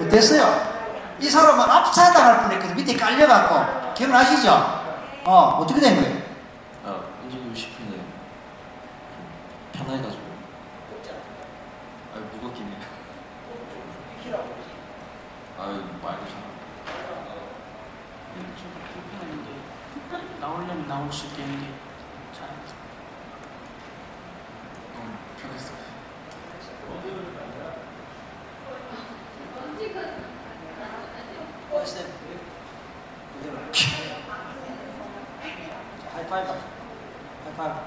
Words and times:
어땠어요? 0.00 0.76
이 1.20 1.28
사람은 1.28 1.60
압사당할 1.70 2.42
뻔했거든. 2.42 2.76
밑에 2.76 2.96
깔려갖고. 2.96 3.94
기억나시죠? 3.94 4.50
어, 5.24 5.58
어떻게 5.60 5.80
된 5.80 5.96
거예요? 5.96 6.22
아 6.84 7.00
움직이고 7.22 7.54
싶은데 7.54 7.96
좀 7.96 9.86
편해가지고 9.86 10.22
아 12.14 12.18
무겁긴 12.32 12.66
해요 12.66 12.76
아유 15.58 15.82
말도 16.02 16.24
잘 16.26 16.36
네, 20.12 20.38
나오려면 20.38 20.86
나올 20.86 21.10
수 21.12 21.26
있겠는데 21.26 21.66
잘했어. 22.34 22.74
너무 24.94 25.10
편했어요 25.40 25.76
그대로. 33.40 33.56
하이파이브. 36.28 36.52
하이파이브. 37.44 37.80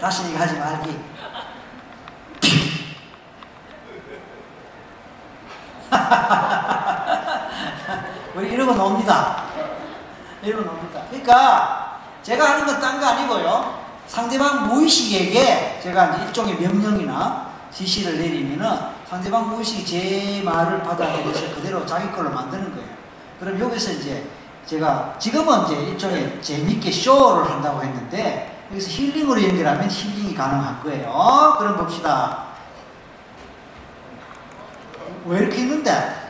다시 0.00 0.30
이거 0.30 0.38
하지 0.40 0.58
말기. 0.58 0.98
우리 8.34 8.50
이러고 8.52 8.74
놉니다. 8.74 9.44
이러고 10.42 10.64
놉니다. 10.64 11.02
그러니까 11.10 12.00
제가 12.22 12.50
하는 12.52 12.66
건 12.66 12.80
딴 12.80 13.00
거 13.00 13.06
아니고요. 13.06 13.80
상대방 14.06 14.68
무의식에게 14.68 15.80
제가 15.82 16.16
일종의 16.16 16.56
명령이나 16.56 17.49
지시를 17.72 18.18
내리면은 18.18 18.78
상대방 19.08 19.48
무의식이 19.50 19.86
제 19.86 20.42
말을 20.44 20.82
받아들여서 20.82 21.54
그대로 21.54 21.84
자기 21.86 22.10
걸로 22.12 22.30
만드는 22.30 22.74
거예요. 22.74 22.88
그럼 23.38 23.58
여기서 23.58 23.92
이제 23.92 24.26
제가 24.66 25.16
지금은 25.18 25.64
이제 25.64 25.74
일종의 25.74 26.42
재밌게 26.42 26.90
쇼를 26.90 27.50
한다고 27.50 27.82
했는데 27.82 28.66
여기서 28.70 28.88
힐링으로 28.90 29.42
연결하면 29.42 29.90
힐링이 29.90 30.34
가능할 30.34 30.82
거예요. 30.82 31.56
그럼 31.58 31.76
봅시다. 31.76 32.50
왜 35.26 35.40
이렇게 35.40 35.58
있는데? 35.58 36.20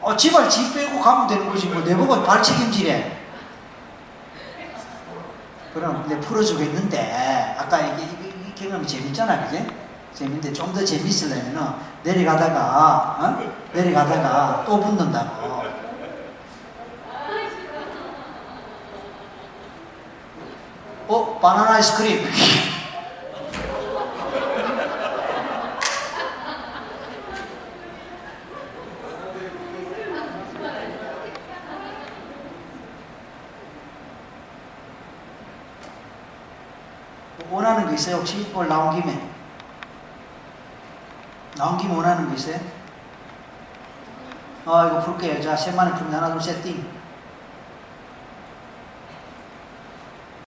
어, 0.00 0.16
지발 0.16 0.50
지 0.50 0.74
빼고 0.74 1.00
가면 1.00 1.28
되는 1.28 1.48
거지. 1.48 1.66
뭐, 1.66 1.80
내보고 1.82 2.24
발 2.24 2.42
책임지래. 2.42 3.20
그럼 5.72 6.04
내 6.08 6.18
풀어주겠는데, 6.20 7.56
아까 7.58 7.78
이게, 7.80 8.02
이게, 8.02 8.28
이 8.28 8.54
경험이 8.54 8.86
재밌잖아, 8.86 9.46
그지? 9.46 9.64
재밌는데 10.14 10.52
좀 10.52 10.72
더 10.72 10.84
재밌으려면은 10.84 11.62
내려가다가, 12.02 13.16
어? 13.20 13.52
내려가다가 13.72 14.64
또 14.66 14.80
붙는다고. 14.80 15.62
어, 21.08 21.38
바나나 21.40 21.74
아이스크림. 21.74 22.24
원하는 37.50 37.86
거 37.86 37.92
있어요? 37.92 38.16
혹시 38.16 38.50
오늘 38.54 38.68
나온 38.68 39.00
김에? 39.00 39.28
나온 41.56 41.76
김에 41.76 41.94
원하는 41.94 42.28
거 42.28 42.34
있어요? 42.34 42.58
아, 44.64 44.86
이거 44.86 45.00
풀게요. 45.00 45.42
자, 45.42 45.56
셋만에 45.56 45.92
풀면 45.94 46.14
하나, 46.14 46.32
둘, 46.32 46.40
셋, 46.40 46.62
띵. 46.62 47.01